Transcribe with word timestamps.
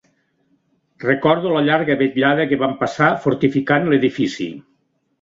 Recordo 1.07 1.51
la 1.57 1.61
llarga 1.69 1.99
vetllada 2.01 2.49
que 2.55 2.61
vam 2.65 2.77
passar 2.83 3.13
fortificant 3.27 3.91
l'edifici 3.93 4.53